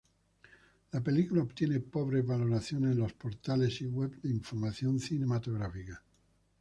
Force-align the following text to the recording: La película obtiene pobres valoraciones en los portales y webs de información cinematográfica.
La 0.93 0.99
película 1.01 1.43
obtiene 1.43 1.79
pobres 1.79 2.25
valoraciones 2.25 2.93
en 2.93 2.97
los 2.97 3.13
portales 3.13 3.81
y 3.81 3.85
webs 3.85 4.19
de 4.23 4.31
información 4.31 4.99
cinematográfica. 4.99 6.01